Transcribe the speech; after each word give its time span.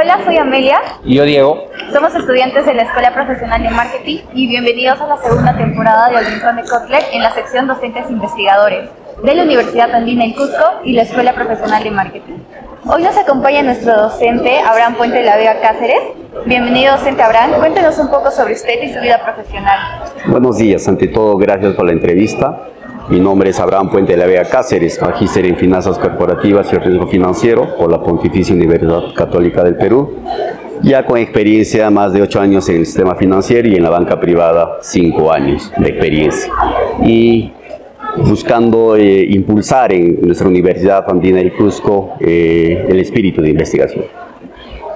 Hola, 0.00 0.20
soy 0.24 0.36
Amelia. 0.36 0.78
Y 1.02 1.16
yo, 1.16 1.24
Diego. 1.24 1.64
Somos 1.92 2.14
estudiantes 2.14 2.64
de 2.64 2.72
la 2.72 2.82
Escuela 2.82 3.12
Profesional 3.12 3.60
de 3.60 3.70
Marketing 3.70 4.18
y 4.32 4.46
bienvenidos 4.46 5.00
a 5.00 5.08
la 5.08 5.16
segunda 5.16 5.56
temporada 5.56 6.08
de 6.08 6.18
El 6.18 6.26
Rincón 6.26 6.54
de 6.54 6.62
Kotler 6.62 7.02
en 7.12 7.20
la 7.20 7.34
sección 7.34 7.66
Docentes 7.66 8.08
Investigadores 8.08 8.90
de 9.24 9.34
la 9.34 9.42
Universidad 9.42 9.92
Andina 9.92 10.24
El 10.24 10.36
Cusco 10.36 10.64
y 10.84 10.92
la 10.92 11.02
Escuela 11.02 11.32
Profesional 11.32 11.82
de 11.82 11.90
Marketing. 11.90 12.34
Hoy 12.86 13.02
nos 13.02 13.16
acompaña 13.16 13.64
nuestro 13.64 13.92
docente 13.96 14.60
Abraham 14.60 14.94
Puente 14.94 15.16
de 15.16 15.24
la 15.24 15.36
Vega 15.36 15.60
Cáceres. 15.60 16.02
Bienvenido, 16.46 16.92
docente 16.92 17.20
Abraham. 17.20 17.54
Cuéntenos 17.58 17.98
un 17.98 18.08
poco 18.08 18.30
sobre 18.30 18.52
usted 18.52 18.80
y 18.80 18.94
su 18.94 19.00
vida 19.00 19.20
profesional. 19.24 19.80
Buenos 20.26 20.58
días. 20.58 20.86
Ante 20.86 21.08
todo, 21.08 21.36
gracias 21.38 21.74
por 21.74 21.86
la 21.86 21.92
entrevista. 21.92 22.68
Mi 23.10 23.20
nombre 23.20 23.48
es 23.48 23.58
Abraham 23.58 23.90
Puente 23.90 24.12
de 24.12 24.18
la 24.18 24.26
Vega 24.26 24.44
Cáceres, 24.44 25.00
magíster 25.00 25.46
en 25.46 25.56
Finanzas 25.56 25.98
Corporativas 25.98 26.70
y 26.74 26.76
Riesgo 26.76 27.06
Financiero 27.06 27.74
por 27.74 27.90
la 27.90 28.02
Pontificia 28.02 28.54
Universidad 28.54 29.14
Católica 29.14 29.64
del 29.64 29.76
Perú. 29.76 30.16
Ya 30.82 31.06
con 31.06 31.16
experiencia, 31.16 31.90
más 31.90 32.12
de 32.12 32.20
ocho 32.20 32.38
años 32.38 32.68
en 32.68 32.76
el 32.76 32.86
sistema 32.86 33.14
financiero 33.14 33.66
y 33.66 33.76
en 33.76 33.82
la 33.82 33.88
banca 33.88 34.20
privada, 34.20 34.76
cinco 34.82 35.32
años 35.32 35.72
de 35.78 35.88
experiencia. 35.88 36.52
Y 37.02 37.50
buscando 38.18 38.94
eh, 38.96 39.26
impulsar 39.30 39.90
en 39.94 40.20
nuestra 40.20 40.46
Universidad 40.46 41.10
Andina 41.10 41.38
del 41.38 41.54
Cusco 41.54 42.14
eh, 42.20 42.88
el 42.90 43.00
espíritu 43.00 43.40
de 43.40 43.48
investigación. 43.48 44.04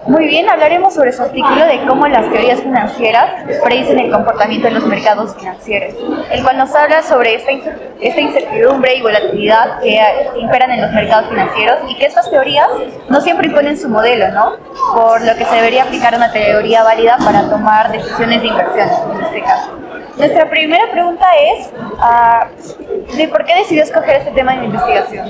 Muy 0.06 0.26
bien, 0.26 0.48
hablaremos 0.50 0.94
sobre 0.94 1.12
su 1.12 1.22
artículo 1.22 1.64
de 1.64 1.84
cómo 1.86 2.08
las 2.08 2.28
teorías 2.30 2.60
financieras 2.60 3.44
predicen 3.62 4.00
el 4.00 4.10
comportamiento 4.10 4.66
de 4.66 4.74
los 4.74 4.86
mercados 4.86 5.36
financieros, 5.36 5.94
el 6.30 6.42
cual 6.42 6.58
nos 6.58 6.74
habla 6.74 7.02
sobre 7.02 7.36
esta, 7.36 7.52
esta 8.00 8.20
incertidumbre 8.20 8.96
y 8.96 9.02
volatilidad 9.02 9.80
que 9.80 10.00
imperan 10.40 10.72
en 10.72 10.82
los 10.82 10.92
mercados 10.92 11.28
financieros 11.28 11.78
y 11.88 11.94
que 11.96 12.06
estas 12.06 12.28
teorías 12.30 12.68
no 13.08 13.20
siempre 13.20 13.46
imponen 13.46 13.78
su 13.78 13.88
modelo, 13.88 14.28
¿no? 14.32 14.56
Por 14.92 15.22
lo 15.22 15.36
que 15.36 15.44
se 15.44 15.54
debería 15.54 15.84
aplicar 15.84 16.16
una 16.16 16.32
teoría 16.32 16.82
válida 16.82 17.16
para 17.24 17.48
tomar 17.48 17.92
decisiones 17.92 18.42
de 18.42 18.48
inversión, 18.48 18.88
en 19.14 19.24
este 19.24 19.42
caso. 19.42 19.81
Nuestra 20.18 20.50
primera 20.50 20.90
pregunta 20.90 21.24
es, 21.54 21.70
uh, 21.72 23.16
¿de 23.16 23.28
por 23.28 23.44
qué 23.44 23.54
decidió 23.56 23.82
escoger 23.82 24.16
este 24.16 24.30
tema 24.32 24.56
de 24.56 24.66
investigación? 24.66 25.26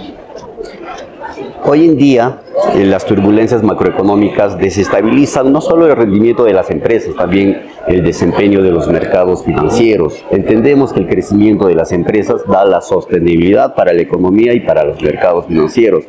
Hoy 1.65 1.87
en 1.87 1.97
día, 1.97 2.41
eh, 2.75 2.85
las 2.85 3.05
turbulencias 3.05 3.63
macroeconómicas 3.63 4.59
desestabilizan 4.59 5.53
no 5.53 5.61
solo 5.61 5.87
el 5.87 5.97
rendimiento 5.97 6.45
de 6.45 6.53
las 6.53 6.71
empresas, 6.71 7.15
también 7.15 7.71
el 7.87 8.03
desempeño 8.03 8.63
de 8.63 8.71
los 8.71 8.89
mercados 8.89 9.45
financieros. 9.45 10.25
Entendemos 10.31 10.93
que 10.93 11.01
el 11.01 11.09
crecimiento 11.09 11.67
de 11.67 11.75
las 11.75 11.93
empresas 11.93 12.43
da 12.47 12.65
la 12.65 12.81
sostenibilidad 12.81 13.75
para 13.75 13.93
la 13.93 14.03
economía 14.03 14.53
y 14.53 14.61
para 14.61 14.85
los 14.85 15.01
mercados 15.01 15.47
financieros. 15.47 16.05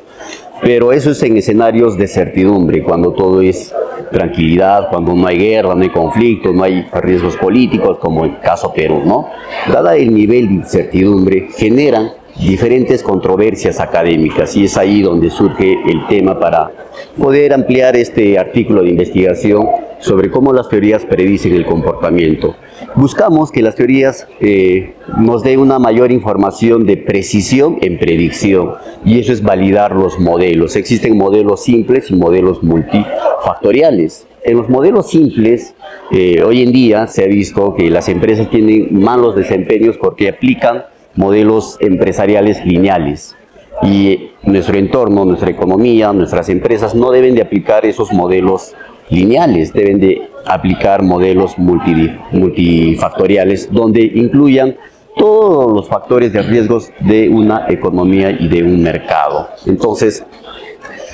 Pero 0.64 0.94
eso 0.94 1.12
es 1.12 1.22
en 1.24 1.38
escenarios 1.38 1.98
de 1.98 2.08
certidumbre, 2.08 2.84
cuando 2.84 3.12
todo 3.12 3.42
es 3.42 3.74
tranquilidad, 4.12 4.90
cuando 4.90 5.14
no 5.14 5.28
hay 5.28 5.38
guerra, 5.38 5.76
no 5.76 5.82
hay 5.82 5.90
conflicto, 5.90 6.54
no 6.54 6.64
hay 6.64 6.88
riesgos 6.94 7.36
políticos, 7.36 7.98
como 8.00 8.24
el 8.24 8.40
caso 8.40 8.72
Perú, 8.74 9.02
¿no? 9.06 9.28
Dada 9.72 9.96
el 9.96 10.14
nivel 10.14 10.48
de 10.48 10.54
incertidumbre, 10.54 11.50
generan 11.58 12.12
diferentes 12.40 13.04
controversias 13.04 13.80
académicas 13.80 14.56
y 14.56 14.66
es 14.66 14.78
ahí 14.78 15.02
donde 15.02 15.30
surge 15.30 15.78
el 15.86 16.08
tema 16.08 16.40
para 16.40 16.72
poder 17.18 17.54
ampliar 17.54 17.96
este 17.96 18.40
artículo 18.40 18.82
de 18.82 18.90
investigación 18.90 19.68
sobre 20.00 20.32
cómo 20.32 20.52
las 20.54 20.68
teorías 20.70 21.06
predicen 21.06 21.54
el 21.54 21.66
comportamiento. 21.66 22.56
Buscamos 22.96 23.52
que 23.52 23.62
las 23.62 23.76
teorías 23.76 24.28
eh, 24.40 24.94
nos 25.18 25.44
den 25.44 25.60
una 25.60 25.80
mayor 25.80 26.12
información 26.12 26.86
de 26.86 26.98
precisión 26.98 27.78
en 27.82 27.98
predicción 27.98 28.74
y 29.06 29.20
eso 29.20 29.34
es 29.34 29.42
validar 29.42 29.96
los 29.96 30.20
modelos. 30.20 30.76
Existen 30.76 31.18
modelos 31.18 31.64
simples 31.64 32.10
y 32.12 32.16
modelos 32.16 32.64
multifactoriales. 32.64 34.28
En 34.44 34.58
los 34.58 34.70
modelos 34.70 35.10
simples, 35.10 35.74
eh, 36.12 36.44
hoy 36.46 36.64
en 36.64 36.72
día 36.72 37.08
se 37.08 37.24
ha 37.24 37.28
visto 37.28 37.74
que 37.76 37.90
las 37.90 38.10
empresas 38.10 38.50
tienen 38.50 38.90
malos 38.92 39.36
desempeños 39.36 39.98
porque 39.98 40.30
aplican 40.30 40.84
modelos 41.16 41.78
empresariales 41.80 42.66
lineales. 42.66 43.36
Y 43.82 44.32
nuestro 44.44 44.78
entorno, 44.78 45.26
nuestra 45.26 45.50
economía, 45.50 46.14
nuestras 46.14 46.50
empresas 46.50 46.94
no 46.94 47.12
deben 47.12 47.36
de 47.36 47.42
aplicar 47.42 47.86
esos 47.86 48.12
modelos 48.12 48.76
lineales, 49.10 49.74
deben 49.74 50.00
de 50.00 50.22
aplicar 50.46 51.04
modelos 51.04 51.58
multifactoriales 51.58 53.72
donde 53.72 54.02
incluyan 54.02 54.76
todos 55.16 55.72
los 55.72 55.88
factores 55.88 56.34
de 56.34 56.42
riesgos 56.42 56.92
de 57.00 57.30
una 57.30 57.66
economía 57.70 58.32
y 58.32 58.48
de 58.48 58.64
un 58.64 58.82
mercado. 58.82 59.48
Entonces, 59.66 60.26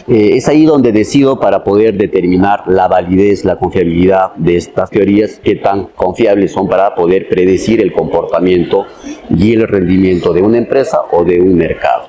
eh, 0.07 0.37
es 0.37 0.47
ahí 0.47 0.65
donde 0.65 0.91
decido 0.91 1.39
para 1.39 1.63
poder 1.63 1.95
determinar 1.95 2.63
la 2.67 2.87
validez, 2.87 3.45
la 3.45 3.57
confiabilidad 3.57 4.33
de 4.37 4.57
estas 4.57 4.89
teorías, 4.89 5.39
qué 5.43 5.55
tan 5.55 5.85
confiables 5.95 6.53
son 6.53 6.67
para 6.67 6.95
poder 6.95 7.29
predecir 7.29 7.81
el 7.81 7.93
comportamiento 7.93 8.85
y 9.29 9.53
el 9.53 9.67
rendimiento 9.67 10.33
de 10.33 10.41
una 10.41 10.57
empresa 10.57 11.01
o 11.11 11.23
de 11.23 11.39
un 11.39 11.55
mercado. 11.55 12.07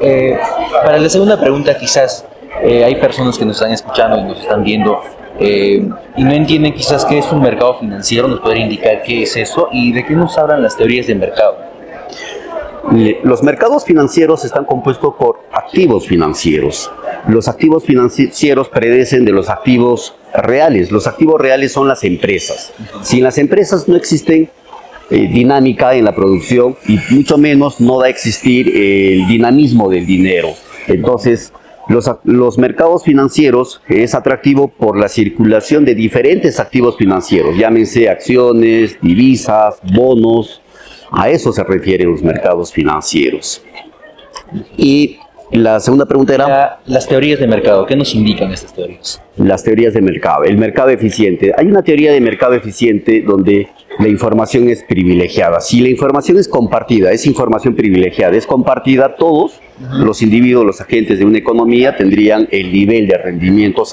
Eh, 0.00 0.36
para 0.82 0.98
la 0.98 1.08
segunda 1.08 1.38
pregunta, 1.38 1.78
quizás 1.78 2.26
eh, 2.62 2.84
hay 2.84 2.96
personas 2.96 3.38
que 3.38 3.44
nos 3.44 3.56
están 3.56 3.72
escuchando 3.72 4.18
y 4.18 4.24
nos 4.24 4.40
están 4.40 4.64
viendo 4.64 5.00
y 5.40 6.22
no 6.24 6.32
entienden 6.32 6.74
quizás 6.74 7.04
qué 7.04 7.18
es 7.18 7.32
un 7.32 7.40
mercado 7.40 7.78
financiero, 7.78 8.28
nos 8.28 8.40
podría 8.40 8.64
indicar 8.64 9.02
qué 9.02 9.22
es 9.22 9.36
eso 9.36 9.68
y 9.72 9.92
de 9.92 10.04
qué 10.04 10.14
nos 10.14 10.36
hablan 10.36 10.62
las 10.62 10.76
teorías 10.76 11.06
de 11.06 11.14
mercado. 11.14 11.70
Los 13.22 13.42
mercados 13.42 13.84
financieros 13.84 14.44
están 14.44 14.64
compuestos 14.64 15.14
por 15.18 15.40
activos 15.52 16.06
financieros. 16.06 16.90
Los 17.28 17.46
activos 17.46 17.84
financieros 17.84 18.68
predecen 18.68 19.24
de 19.24 19.32
los 19.32 19.48
activos 19.48 20.14
reales. 20.34 20.90
Los 20.90 21.06
activos 21.06 21.40
reales 21.40 21.72
son 21.72 21.86
las 21.86 22.02
empresas. 22.04 22.72
Sin 23.02 23.22
las 23.22 23.38
empresas 23.38 23.86
no 23.86 23.96
existen 23.96 24.50
eh, 25.10 25.28
dinámica 25.28 25.94
en 25.94 26.04
la 26.04 26.14
producción 26.14 26.76
y 26.86 26.98
mucho 27.10 27.38
menos 27.38 27.80
no 27.80 27.98
va 27.98 28.06
a 28.06 28.08
existir 28.08 28.68
el 28.68 29.26
dinamismo 29.28 29.88
del 29.88 30.06
dinero. 30.06 30.48
Entonces, 30.86 31.52
los, 31.90 32.10
los, 32.22 32.56
mercados 32.56 33.02
financieros 33.02 33.82
es 33.88 34.14
atractivo 34.14 34.68
por 34.68 34.96
la 34.96 35.08
circulación 35.08 35.84
de 35.84 35.96
diferentes 35.96 36.60
activos 36.60 36.96
financieros, 36.96 37.56
llámense 37.56 38.08
acciones, 38.08 38.96
divisas, 39.02 39.80
bonos, 39.92 40.62
a 41.10 41.28
eso 41.30 41.52
se 41.52 41.64
refieren 41.64 42.12
los 42.12 42.22
mercados 42.22 42.72
financieros. 42.72 43.62
Y 44.76 45.18
la 45.50 45.80
segunda 45.80 46.06
pregunta 46.06 46.32
era... 46.32 46.78
las 46.86 47.08
teorías 47.08 47.40
de 47.40 47.48
mercado, 47.48 47.84
¿qué 47.86 47.96
nos 47.96 48.14
indican 48.14 48.52
estas 48.52 48.72
teorías? 48.72 49.20
Las 49.36 49.64
teorías 49.64 49.92
de 49.92 50.00
mercado, 50.00 50.44
el 50.44 50.58
mercado 50.58 50.90
eficiente. 50.90 51.52
Hay 51.58 51.66
una 51.66 51.82
teoría 51.82 52.12
de 52.12 52.20
mercado 52.20 52.54
eficiente 52.54 53.20
donde 53.26 53.68
la 53.98 54.06
información 54.06 54.68
es 54.68 54.84
privilegiada. 54.84 55.58
Si 55.58 55.80
la 55.80 55.88
información 55.88 56.38
es 56.38 56.46
compartida, 56.46 57.10
es 57.10 57.26
información 57.26 57.74
privilegiada, 57.74 58.36
es 58.36 58.46
compartida, 58.46 59.16
todos 59.16 59.60
los 59.92 60.22
individuos, 60.22 60.64
los 60.64 60.80
agentes 60.80 61.18
de 61.18 61.24
una 61.24 61.38
economía 61.38 61.96
tendrían 61.96 62.48
el 62.50 62.72
nivel 62.72 63.06
de 63.06 63.18
rendimiento 63.18 63.84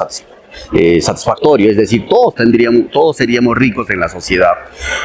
eh, 0.74 1.02
satisfactorio, 1.02 1.70
es 1.70 1.78
decir, 1.78 2.06
todos, 2.10 2.36
tendríamos, 2.36 2.92
todos 2.92 3.18
seríamos 3.18 3.58
ricos 3.58 3.90
en 3.90 4.00
la 4.00 4.10
sociedad. 4.10 4.54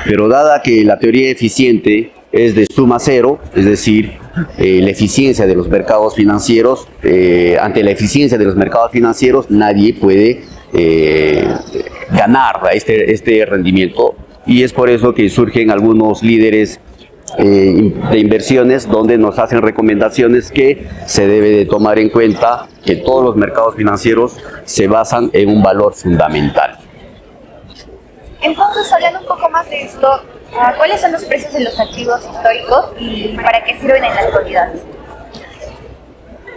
Pero 0.05 0.29
dada 0.29 0.63
que 0.63 0.85
la 0.85 0.99
teoría 0.99 1.31
eficiente 1.31 2.13
es 2.33 2.55
de 2.55 2.67
suma 2.67 2.99
cero, 2.99 3.39
es 3.55 3.65
decir, 3.65 4.13
eh, 4.59 4.81
la 4.83 4.91
eficiencia 4.91 5.47
de 5.47 5.55
los 5.55 5.69
mercados 5.69 6.15
financieros, 6.15 6.89
eh, 7.03 7.59
ante 7.61 7.83
la 7.83 7.91
eficiencia 7.91 8.39
de 8.39 8.45
los 8.45 8.57
mercados 8.57 8.91
financieros 8.91 9.51
nadie 9.51 9.95
puede 9.95 10.45
ganar 12.11 12.61
este, 12.73 13.13
este 13.13 13.45
rendimiento 13.45 14.15
y 14.47 14.63
es 14.63 14.73
por 14.73 14.89
eso 14.89 15.15
que 15.15 15.29
surgen 15.29 15.71
algunos 15.71 16.23
líderes 16.23 16.81
eh, 17.39 17.93
de 18.11 18.19
inversiones 18.19 18.89
donde 18.89 19.19
nos 19.19 19.39
hacen 19.39 19.63
recomendaciones 19.63 20.51
que 20.51 20.87
se 21.07 21.27
debe 21.27 21.51
de 21.51 21.65
tomar 21.67 21.99
en 21.99 22.11
cuenta 22.11 22.67
que 22.85 22.97
todos 22.97 23.25
los 23.25 23.37
mercados 23.37 23.75
financieros 23.75 24.37
se 24.65 24.89
basan 24.89 25.31
en 25.33 25.49
un 25.49 25.63
valor 25.63 25.95
fundamental. 25.95 26.79
Entonces, 28.43 28.93
hablando 28.93 29.21
un 29.21 29.27
poco 29.27 29.49
más 29.49 29.69
de 29.71 29.83
esto, 29.83 30.09
ah, 30.59 30.75
¿cuáles 30.77 31.01
son 31.01 31.13
los 31.13 31.25
precios 31.25 31.53
de 31.53 31.61
los 31.61 31.79
activos 31.79 32.21
históricos 32.21 32.87
y 32.99 33.29
para 33.37 33.63
qué 33.65 33.79
sirven 33.79 34.05
en 34.05 34.15
la 34.15 34.21
actualidad? 34.21 34.73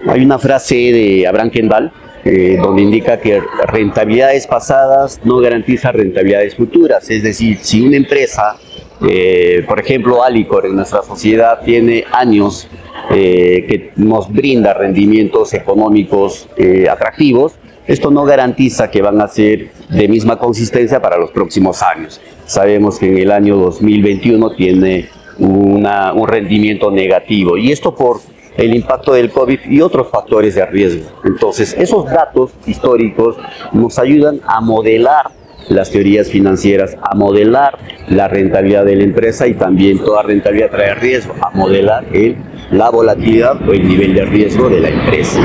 Hay 0.08 0.24
una 0.24 0.40
frase 0.40 0.76
de 0.76 1.28
Abraham 1.28 1.52
Kendall 1.52 1.92
eh, 2.28 2.58
donde 2.60 2.82
indica 2.82 3.20
que 3.20 3.40
rentabilidades 3.68 4.48
pasadas 4.48 5.20
no 5.24 5.38
garantizan 5.38 5.94
rentabilidades 5.94 6.56
futuras. 6.56 7.08
Es 7.12 7.22
decir, 7.22 7.60
si 7.62 7.82
una 7.82 7.98
empresa 7.98 8.56
eh, 9.02 9.64
por 9.68 9.80
ejemplo, 9.80 10.24
Alicor 10.24 10.66
en 10.66 10.76
nuestra 10.76 11.04
sociedad 11.04 11.60
tiene 11.64 12.06
años 12.12 12.68
eh, 13.12 13.66
que 13.68 13.92
nos 13.96 14.32
brinda 14.32 14.74
rendimientos 14.74 15.54
económicos 15.54 16.48
eh, 16.58 16.88
atractivos. 16.90 17.54
Esto 17.88 18.10
no 18.10 18.24
garantiza 18.24 18.90
que 18.90 19.02
van 19.02 19.22
a 19.22 19.28
ser 19.28 19.70
de 19.90 20.08
misma 20.08 20.40
consistencia 20.40 21.02
para 21.02 21.18
los 21.18 21.32
próximos 21.32 21.84
años. 21.84 22.20
Sabemos 22.46 22.98
que 22.98 23.08
en 23.08 23.18
el 23.18 23.32
año 23.32 23.58
2021 23.58 24.56
tiene 24.56 25.10
un 25.38 26.28
rendimiento 26.28 26.90
negativo 26.90 27.58
y 27.58 27.72
esto 27.72 27.94
por 27.94 28.22
el 28.58 28.74
impacto 28.74 29.14
del 29.14 29.30
COVID 29.30 29.60
y 29.70 29.82
otros 29.82 30.08
factores 30.10 30.56
de 30.56 30.66
riesgo. 30.66 31.10
Entonces, 31.26 31.76
esos 31.78 32.06
datos 32.06 32.52
históricos 32.66 33.36
nos 33.74 34.00
ayudan 34.00 34.40
a 34.48 34.62
modelar 34.62 35.32
las 35.70 35.92
teorías 35.92 36.30
financieras, 36.30 36.98
a 37.02 37.16
modelar 37.16 37.78
la 38.10 38.28
rentabilidad 38.28 38.86
de 38.86 38.96
la 38.96 39.04
empresa 39.04 39.48
y 39.48 39.54
también 39.54 40.00
toda 40.00 40.24
rentabilidad 40.24 40.70
trae 40.72 40.96
riesgo, 40.96 41.34
a 41.42 41.50
modelar 41.52 42.06
el, 42.14 42.36
la 42.72 42.90
volatilidad 42.90 43.68
o 43.68 43.74
el 43.74 43.88
nivel 43.88 44.14
de 44.14 44.26
riesgo 44.26 44.70
de 44.70 44.80
la 44.80 44.90
empresa. 44.90 45.40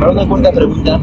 Para 0.00 0.10
una 0.10 0.26
cuarta 0.26 0.52
pregunta, 0.52 1.00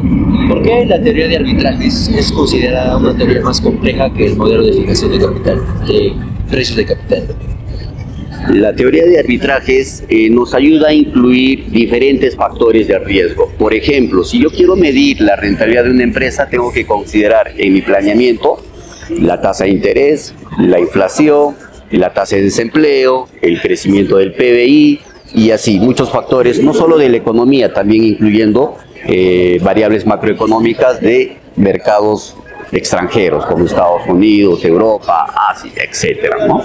¿por 0.48 0.62
qué 0.62 0.84
la 0.86 1.00
teoría 1.00 1.28
de 1.28 1.36
arbitrajes 1.36 2.08
es 2.08 2.32
considerada 2.32 2.96
una 2.96 3.16
teoría 3.16 3.40
más 3.42 3.60
compleja 3.60 4.12
que 4.12 4.26
el 4.26 4.36
modelo 4.36 4.64
de 4.64 4.72
fijación 4.72 5.12
de 5.12 5.18
capital, 5.18 5.60
de 5.86 6.12
precios 6.50 6.76
de 6.76 6.86
capital? 6.86 7.22
La 8.48 8.74
teoría 8.74 9.04
de 9.04 9.18
arbitrajes 9.18 10.02
eh, 10.08 10.30
nos 10.30 10.54
ayuda 10.54 10.88
a 10.88 10.92
incluir 10.92 11.70
diferentes 11.70 12.34
factores 12.34 12.88
de 12.88 12.98
riesgo. 12.98 13.52
Por 13.58 13.74
ejemplo, 13.74 14.24
si 14.24 14.40
yo 14.40 14.50
quiero 14.50 14.76
medir 14.76 15.20
la 15.20 15.36
rentabilidad 15.36 15.84
de 15.84 15.90
una 15.90 16.02
empresa, 16.02 16.48
tengo 16.48 16.72
que 16.72 16.86
considerar 16.86 17.52
en 17.56 17.72
mi 17.72 17.82
planeamiento 17.82 18.62
la 19.10 19.40
tasa 19.40 19.64
de 19.64 19.70
interés, 19.70 20.34
la 20.58 20.80
inflación, 20.80 21.54
la 21.90 22.12
tasa 22.12 22.36
de 22.36 22.42
desempleo, 22.42 23.28
el 23.42 23.60
crecimiento 23.60 24.16
del 24.16 24.32
PBI 24.32 25.00
y 25.34 25.50
así, 25.50 25.78
muchos 25.78 26.10
factores, 26.10 26.62
no 26.62 26.74
solo 26.74 26.96
de 26.98 27.08
la 27.08 27.18
economía, 27.18 27.72
también 27.72 28.04
incluyendo 28.04 28.76
eh, 29.06 29.58
variables 29.62 30.06
macroeconómicas 30.06 31.00
de 31.00 31.36
mercados 31.56 32.36
extranjeros 32.72 33.46
como 33.46 33.64
Estados 33.64 34.02
Unidos, 34.08 34.64
Europa, 34.64 35.26
Asia, 35.50 35.82
etcétera, 35.88 36.46
¿no? 36.46 36.62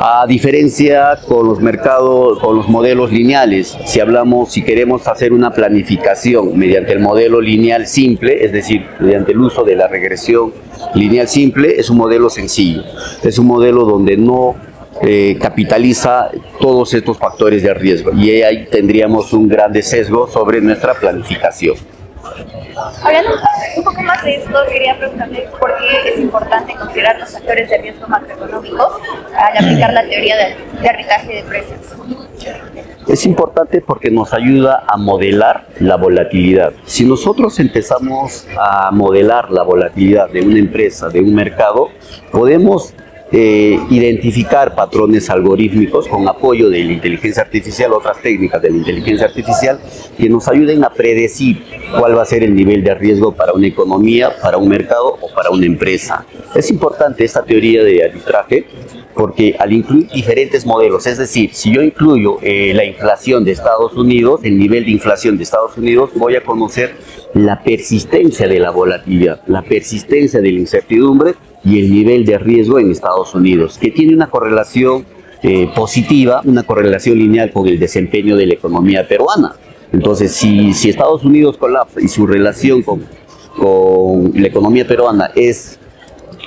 A 0.00 0.26
diferencia 0.28 1.18
con 1.26 1.48
los 1.48 1.58
mercados, 1.58 2.38
con 2.38 2.54
los 2.54 2.68
modelos 2.68 3.10
lineales, 3.10 3.76
si 3.84 3.98
hablamos, 3.98 4.52
si 4.52 4.62
queremos 4.62 5.08
hacer 5.08 5.32
una 5.32 5.50
planificación 5.50 6.56
mediante 6.56 6.92
el 6.92 7.00
modelo 7.00 7.40
lineal 7.40 7.84
simple, 7.88 8.44
es 8.44 8.52
decir, 8.52 8.86
mediante 9.00 9.32
el 9.32 9.40
uso 9.40 9.64
de 9.64 9.74
la 9.74 9.88
regresión 9.88 10.52
lineal 10.94 11.26
simple, 11.26 11.80
es 11.80 11.90
un 11.90 11.96
modelo 11.96 12.30
sencillo, 12.30 12.84
es 13.24 13.38
un 13.40 13.46
modelo 13.46 13.84
donde 13.84 14.16
no 14.16 14.54
eh, 15.02 15.36
capitaliza 15.40 16.30
todos 16.60 16.94
estos 16.94 17.18
factores 17.18 17.64
de 17.64 17.74
riesgo 17.74 18.12
y 18.12 18.30
ahí 18.42 18.66
tendríamos 18.70 19.32
un 19.32 19.48
gran 19.48 19.74
sesgo 19.82 20.28
sobre 20.28 20.60
nuestra 20.60 20.94
planificación. 20.94 21.74
Hablando 23.02 23.30
un 23.76 23.84
poco 23.84 24.02
más 24.02 24.22
de 24.24 24.36
esto, 24.36 24.52
quería 24.70 24.98
preguntarle 24.98 25.48
por 25.58 25.72
qué 25.78 26.10
es 26.10 26.20
importante 26.20 26.74
considerar 26.74 27.18
los 27.18 27.30
factores 27.30 27.68
de 27.68 27.78
riesgo 27.78 28.06
macroeconómicos 28.08 28.92
al 29.36 29.56
aplicar 29.56 29.92
la 29.92 30.02
teoría 30.06 30.36
de, 30.36 30.88
arbitraje 30.88 31.34
de 31.34 31.42
precios. 31.42 31.78
Es 33.06 33.24
importante 33.26 33.80
porque 33.80 34.10
nos 34.10 34.32
ayuda 34.32 34.84
a 34.86 34.96
modelar 34.96 35.66
la 35.80 35.96
volatilidad. 35.96 36.72
Si 36.84 37.04
nosotros 37.04 37.58
empezamos 37.58 38.46
a 38.58 38.90
modelar 38.90 39.50
la 39.50 39.62
volatilidad 39.62 40.28
de 40.28 40.42
una 40.42 40.58
empresa, 40.58 41.08
de 41.08 41.20
un 41.20 41.34
mercado, 41.34 41.88
podemos 42.30 42.94
eh, 43.30 43.78
identificar 43.90 44.74
patrones 44.74 45.28
algorítmicos 45.28 46.08
con 46.08 46.26
apoyo 46.26 46.70
de 46.70 46.82
la 46.82 46.92
inteligencia 46.92 47.42
artificial, 47.42 47.92
otras 47.92 48.22
técnicas 48.22 48.62
de 48.62 48.70
la 48.70 48.76
inteligencia 48.78 49.26
artificial, 49.26 49.78
que 50.16 50.30
nos 50.30 50.48
ayuden 50.48 50.82
a 50.82 50.88
predecir 50.88 51.62
cuál 51.96 52.16
va 52.16 52.22
a 52.22 52.26
ser 52.26 52.42
el 52.42 52.54
nivel 52.54 52.82
de 52.82 52.94
riesgo 52.94 53.32
para 53.32 53.52
una 53.52 53.66
economía, 53.66 54.36
para 54.40 54.58
un 54.58 54.68
mercado 54.68 55.18
o 55.20 55.28
para 55.34 55.50
una 55.50 55.66
empresa. 55.66 56.24
Es 56.54 56.70
importante 56.70 57.24
esta 57.24 57.42
teoría 57.42 57.82
de 57.82 58.04
arbitraje 58.04 58.66
porque 59.14 59.56
al 59.58 59.72
incluir 59.72 60.08
diferentes 60.10 60.64
modelos, 60.64 61.04
es 61.08 61.18
decir, 61.18 61.50
si 61.52 61.74
yo 61.74 61.82
incluyo 61.82 62.38
eh, 62.40 62.72
la 62.72 62.84
inflación 62.84 63.44
de 63.44 63.50
Estados 63.50 63.94
Unidos, 63.94 64.40
el 64.44 64.56
nivel 64.56 64.84
de 64.84 64.92
inflación 64.92 65.36
de 65.36 65.42
Estados 65.42 65.76
Unidos, 65.76 66.10
voy 66.14 66.36
a 66.36 66.44
conocer 66.44 66.94
la 67.34 67.64
persistencia 67.64 68.46
de 68.46 68.60
la 68.60 68.70
volatilidad, 68.70 69.40
la 69.48 69.62
persistencia 69.62 70.40
de 70.40 70.52
la 70.52 70.60
incertidumbre 70.60 71.34
y 71.64 71.80
el 71.80 71.92
nivel 71.92 72.24
de 72.24 72.38
riesgo 72.38 72.78
en 72.78 72.92
Estados 72.92 73.34
Unidos, 73.34 73.76
que 73.78 73.90
tiene 73.90 74.14
una 74.14 74.28
correlación 74.28 75.04
eh, 75.42 75.68
positiva, 75.74 76.40
una 76.44 76.62
correlación 76.62 77.18
lineal 77.18 77.50
con 77.50 77.66
el 77.66 77.78
desempeño 77.78 78.36
de 78.36 78.46
la 78.46 78.54
economía 78.54 79.06
peruana. 79.06 79.56
Entonces, 79.92 80.32
si, 80.32 80.70
Estados 80.88 81.24
Unidos 81.24 81.56
colapsa 81.56 82.00
y 82.00 82.08
su 82.08 82.26
relación 82.26 82.82
con, 82.82 83.04
con 83.56 84.32
la 84.34 84.46
economía 84.46 84.86
peruana 84.86 85.30
es 85.34 85.78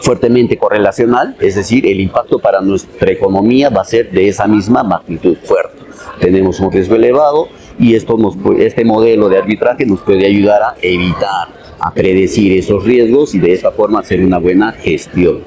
fuertemente 0.01 0.57
correlacional, 0.57 1.35
es 1.39 1.55
decir, 1.55 1.85
el 1.85 1.99
impacto 1.99 2.39
para 2.39 2.61
nuestra 2.61 3.11
economía 3.11 3.69
va 3.69 3.81
a 3.81 3.85
ser 3.85 4.11
de 4.11 4.27
esa 4.27 4.47
misma 4.47 4.83
magnitud 4.83 5.38
fuerte. 5.43 5.77
Tenemos 6.19 6.59
un 6.59 6.71
riesgo 6.71 6.95
elevado 6.95 7.47
y 7.79 7.95
esto 7.95 8.17
nos, 8.17 8.35
este 8.59 8.83
modelo 8.85 9.29
de 9.29 9.38
arbitraje 9.38 9.85
nos 9.85 10.01
puede 10.01 10.25
ayudar 10.25 10.61
a 10.61 10.75
evitar 10.81 11.61
a 11.79 11.91
predecir 11.91 12.57
esos 12.57 12.83
riesgos 12.83 13.33
y 13.33 13.39
de 13.39 13.53
esta 13.53 13.71
forma 13.71 13.99
hacer 13.99 14.23
una 14.23 14.37
buena 14.37 14.71
gestión. 14.71 15.44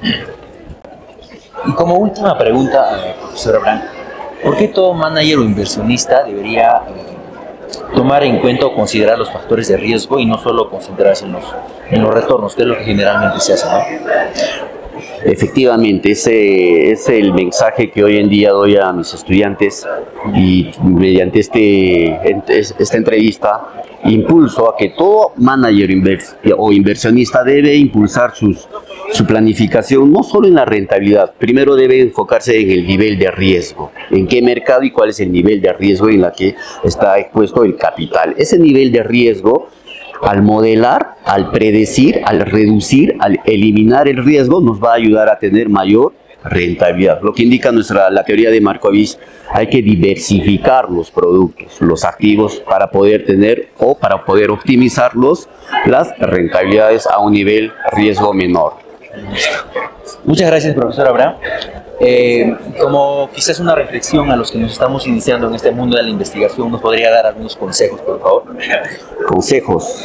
Y 1.65 1.71
como 1.71 1.95
última 1.95 2.37
pregunta, 2.37 3.07
eh, 3.07 3.15
profesor 3.19 3.55
Abraham, 3.55 3.81
¿por 4.43 4.57
qué 4.57 4.67
todo 4.67 4.93
manager 4.93 5.39
o 5.39 5.43
inversionista 5.43 6.23
debería 6.23 6.81
eh, 6.89 7.15
tomar 7.95 8.23
en 8.23 8.39
cuenta 8.39 8.65
o 8.65 8.75
considerar 8.75 9.17
los 9.17 9.31
factores 9.31 9.67
de 9.67 9.77
riesgo 9.77 10.19
y 10.19 10.25
no 10.25 10.37
solo 10.37 10.69
concentrarse 10.69 11.25
en 11.25 11.33
los, 11.33 11.43
en 11.89 12.01
los 12.01 12.13
retornos, 12.13 12.55
que 12.55 12.63
es 12.63 12.67
lo 12.67 12.77
que 12.77 12.83
generalmente 12.83 13.39
se 13.39 13.53
hace? 13.53 13.67
Efectivamente, 15.23 16.11
ese 16.11 16.91
es 16.91 17.09
el 17.09 17.33
mensaje 17.33 17.89
que 17.89 18.03
hoy 18.03 18.17
en 18.17 18.29
día 18.29 18.51
doy 18.51 18.77
a 18.77 18.93
mis 18.93 19.13
estudiantes 19.13 19.87
y 20.35 20.71
mediante 20.83 21.39
este, 21.39 22.43
esta 22.57 22.97
entrevista 22.97 23.83
impulso 24.03 24.69
a 24.69 24.77
que 24.77 24.89
todo 24.89 25.33
manager 25.37 25.89
o 26.57 26.71
inversionista 26.71 27.43
debe 27.43 27.75
impulsar 27.75 28.35
sus, 28.35 28.67
su 29.15 29.25
planificación 29.25 30.11
no 30.11 30.23
solo 30.23 30.45
en 30.45 30.55
la 30.55 30.65
rentabilidad, 30.65 31.35
primero 31.37 31.75
debe 31.77 32.01
enfocarse 32.01 32.59
en 32.59 32.69
el 32.69 32.85
nivel 32.85 33.17
de 33.17 33.31
riesgo, 33.31 33.91
en 34.11 34.27
qué 34.27 34.41
mercado 34.41 34.83
y 34.83 34.91
cuál 34.91 35.09
es 35.09 35.21
el 35.21 35.31
nivel 35.31 35.61
de 35.61 35.71
riesgo 35.71 36.09
en 36.09 36.19
la 36.19 36.33
que 36.33 36.55
está 36.83 37.17
expuesto 37.17 37.63
el 37.63 37.77
capital. 37.77 38.35
Ese 38.37 38.59
nivel 38.59 38.91
de 38.91 39.03
riesgo 39.03 39.69
al 40.21 40.41
modelar, 40.41 41.15
al 41.23 41.49
predecir, 41.51 42.19
al 42.25 42.41
reducir, 42.41 43.15
al 43.19 43.39
eliminar 43.45 44.09
el 44.09 44.21
riesgo, 44.21 44.59
nos 44.59 44.83
va 44.83 44.91
a 44.91 44.95
ayudar 44.95 45.29
a 45.29 45.39
tener 45.39 45.69
mayor 45.69 46.11
rentabilidad. 46.43 47.21
Lo 47.21 47.33
que 47.33 47.43
indica 47.43 47.71
nuestra, 47.71 48.09
la 48.09 48.25
teoría 48.25 48.51
de 48.51 48.59
Markovich, 48.59 49.17
hay 49.49 49.67
que 49.67 49.81
diversificar 49.81 50.91
los 50.91 51.09
productos, 51.09 51.79
los 51.79 52.03
activos 52.03 52.61
para 52.67 52.91
poder 52.91 53.25
tener 53.25 53.69
o 53.77 53.97
para 53.97 54.25
poder 54.25 54.51
optimizarlos 54.51 55.47
las 55.85 56.17
rentabilidades 56.19 57.07
a 57.07 57.19
un 57.19 57.31
nivel 57.31 57.71
riesgo 57.93 58.33
menor. 58.33 58.84
Muchas 60.23 60.47
gracias, 60.49 60.75
profesor 60.75 61.07
Abraham. 61.07 61.35
Eh, 61.99 62.53
como 62.81 63.29
quizás 63.33 63.59
una 63.59 63.73
reflexión 63.73 64.29
a 64.29 64.35
los 64.35 64.51
que 64.51 64.57
nos 64.57 64.73
estamos 64.73 65.07
iniciando 65.07 65.47
en 65.47 65.55
este 65.55 65.71
mundo 65.71 65.95
de 65.95 66.03
la 66.03 66.09
investigación, 66.09 66.69
¿nos 66.69 66.81
podría 66.81 67.09
dar 67.09 67.25
algunos 67.25 67.55
consejos, 67.55 68.01
por 68.01 68.19
favor? 68.19 68.43
Consejos. 69.27 70.03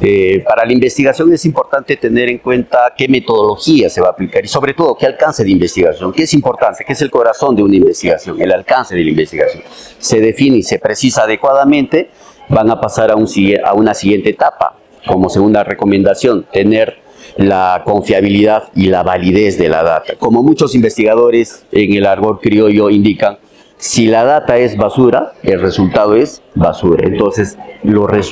Eh, 0.00 0.42
para 0.46 0.66
la 0.66 0.72
investigación 0.72 1.32
es 1.32 1.44
importante 1.44 1.96
tener 1.96 2.28
en 2.28 2.38
cuenta 2.38 2.92
qué 2.96 3.06
metodología 3.06 3.88
se 3.88 4.00
va 4.00 4.08
a 4.08 4.10
aplicar 4.10 4.44
y 4.44 4.48
sobre 4.48 4.74
todo 4.74 4.96
qué 4.96 5.06
alcance 5.06 5.44
de 5.44 5.50
investigación, 5.50 6.12
qué 6.12 6.24
es 6.24 6.34
importante, 6.34 6.84
qué 6.84 6.92
es 6.92 7.02
el 7.02 7.10
corazón 7.10 7.54
de 7.54 7.62
una 7.62 7.76
investigación, 7.76 8.40
el 8.40 8.52
alcance 8.52 8.96
de 8.96 9.04
la 9.04 9.10
investigación. 9.10 9.62
Se 9.98 10.20
define 10.20 10.58
y 10.58 10.62
se 10.62 10.78
precisa 10.78 11.22
adecuadamente, 11.22 12.10
van 12.48 12.70
a 12.70 12.80
pasar 12.80 13.10
a, 13.10 13.14
a 13.14 13.74
una 13.74 13.94
siguiente 13.94 14.30
etapa. 14.30 14.74
Como 15.06 15.30
segunda 15.30 15.62
recomendación, 15.62 16.44
tener 16.52 16.98
la 17.38 17.82
confiabilidad 17.84 18.64
y 18.74 18.88
la 18.88 19.04
validez 19.04 19.58
de 19.58 19.68
la 19.68 19.84
data. 19.84 20.14
Como 20.18 20.42
muchos 20.42 20.74
investigadores 20.74 21.64
en 21.70 21.94
el 21.94 22.04
árbol 22.04 22.40
criollo 22.40 22.90
indican, 22.90 23.38
si 23.76 24.08
la 24.08 24.24
data 24.24 24.58
es 24.58 24.76
basura, 24.76 25.34
el 25.44 25.60
resultado 25.60 26.16
es 26.16 26.42
basura. 26.56 27.06
Entonces, 27.06 27.56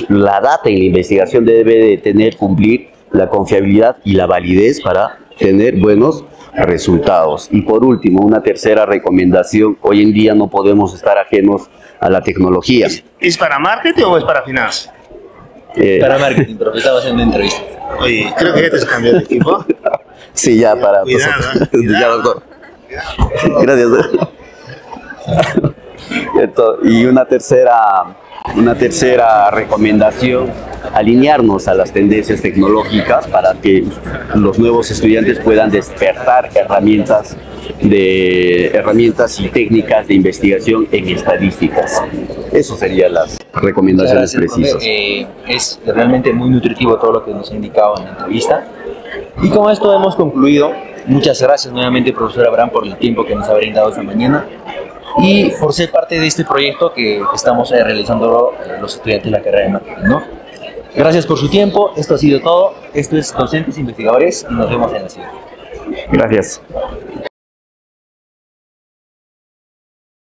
la 0.09 0.41
data 0.41 0.69
en 0.69 0.79
la 0.79 0.85
investigación 0.85 1.45
debe 1.45 1.77
de 1.77 1.97
tener, 1.97 2.35
cumplir 2.35 2.89
la 3.11 3.29
confiabilidad 3.29 3.95
y 4.03 4.11
la 4.11 4.25
validez 4.25 4.81
para 4.81 5.19
tener 5.39 5.77
buenos 5.77 6.25
resultados. 6.53 7.47
Y 7.49 7.61
por 7.61 7.85
último, 7.85 8.25
una 8.25 8.43
tercera 8.43 8.85
recomendación, 8.85 9.77
hoy 9.83 10.01
en 10.01 10.11
día 10.11 10.35
no 10.35 10.49
podemos 10.49 10.93
estar 10.93 11.17
ajenos 11.17 11.69
a 12.01 12.09
la 12.09 12.19
tecnología. 12.21 12.87
¿Es 13.21 13.37
para 13.37 13.57
marketing 13.57 14.03
o 14.03 14.17
es 14.17 14.25
para 14.25 14.43
finanzas? 14.43 14.91
Eh, 15.79 15.99
para 16.01 16.17
marketing, 16.17 16.55
pero 16.57 16.73
estaba 16.73 16.99
haciendo 16.99 17.23
entrevista. 17.23 17.61
Oye, 17.99 18.33
creo 18.37 18.53
que 18.53 18.61
ya 18.63 18.69
te 18.69 18.75
has 18.77 18.85
cambiado 18.85 19.17
de 19.17 19.23
equipo. 19.23 19.65
sí, 20.33 20.57
ya 20.59 20.75
para. 20.75 21.01
Cuidado, 21.03 21.33
ya, 21.71 22.07
doctor. 22.07 22.43
Gracias. 23.63 23.89
y 26.83 27.05
una 27.05 27.25
tercera 27.25 28.15
Una 28.55 28.75
tercera 28.75 29.51
recomendación, 29.51 30.51
alinearnos 30.93 31.67
a 31.67 31.73
las 31.73 31.91
tendencias 31.91 32.41
tecnológicas 32.41 33.27
para 33.27 33.53
que 33.53 33.85
los 34.35 34.59
nuevos 34.59 34.91
estudiantes 34.91 35.39
puedan 35.39 35.69
despertar 35.69 36.49
herramientas 36.55 37.37
de 37.81 38.67
herramientas 38.67 39.39
y 39.39 39.49
técnicas 39.49 40.07
de 40.07 40.15
investigación 40.15 40.87
en 40.91 41.09
estadísticas. 41.09 42.01
Eso 42.51 42.75
serían 42.75 43.13
las 43.13 43.37
recomendaciones 43.53 44.33
gracias, 44.33 44.55
precisas. 44.55 44.83
Eh, 44.83 45.27
es 45.47 45.79
realmente 45.85 46.33
muy 46.33 46.49
nutritivo 46.49 46.97
todo 46.97 47.13
lo 47.13 47.25
que 47.25 47.31
nos 47.31 47.51
ha 47.51 47.55
indicado 47.55 47.97
en 47.97 48.05
la 48.05 48.09
entrevista. 48.11 48.67
Y 49.41 49.49
con 49.49 49.71
esto 49.71 49.93
hemos 49.93 50.15
concluido. 50.15 50.71
Muchas 51.05 51.41
gracias 51.41 51.73
nuevamente, 51.73 52.11
profesor 52.11 52.47
Abraham, 52.47 52.69
por 52.69 52.85
el 52.85 52.97
tiempo 52.97 53.25
que 53.25 53.33
nos 53.33 53.47
ha 53.47 53.53
brindado 53.53 53.89
esta 53.89 54.03
mañana 54.03 54.45
y 55.19 55.49
por 55.51 55.73
ser 55.73 55.89
parte 55.89 56.19
de 56.19 56.27
este 56.27 56.43
proyecto 56.43 56.93
que 56.93 57.21
estamos 57.33 57.71
eh, 57.71 57.83
realizando 57.83 58.53
eh, 58.63 58.77
los 58.81 58.95
estudiantes 58.95 59.31
de 59.31 59.37
la 59.37 59.43
carrera 59.43 59.63
de 59.63 59.69
marketing. 59.69 60.03
¿no? 60.03 60.36
Gracias 60.97 61.27
por 61.27 61.37
su 61.37 61.47
tiempo. 61.47 61.93
Esto 61.95 62.15
ha 62.15 62.17
sido 62.17 62.41
todo. 62.41 62.73
Esto 62.93 63.17
es 63.17 63.31
Docentes 63.31 63.77
Investigadores 63.77 64.45
y 64.49 64.53
nos 64.53 64.69
vemos 64.69 64.91
en 64.93 65.03
la 65.03 65.09
siguiente. 65.09 65.37
Gracias. 66.11 66.61